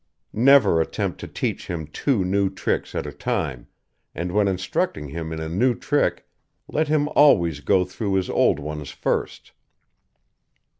Never 0.33 0.81
attempt 0.81 1.19
to 1.19 1.27
teach 1.27 1.67
him 1.67 1.85
two 1.85 2.25
new 2.25 2.49
tricks 2.49 2.95
at 2.95 3.05
a 3.05 3.11
time, 3.11 3.67
and 4.15 4.31
when 4.31 4.47
instructing 4.47 5.09
him 5.09 5.31
in 5.31 5.39
a 5.39 5.47
new 5.47 5.75
trick 5.75 6.27
let 6.67 6.87
him 6.87 7.07
always 7.09 7.59
go 7.59 7.85
through 7.85 8.13
his 8.15 8.27
old 8.27 8.57
ones 8.57 8.89
first. 8.89 9.51